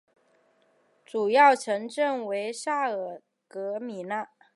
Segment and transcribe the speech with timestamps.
[1.05, 4.25] 主要城镇为萨尔格米讷。